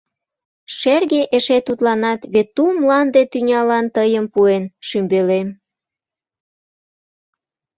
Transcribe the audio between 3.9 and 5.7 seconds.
тыйым пуэн, шӱмбелем.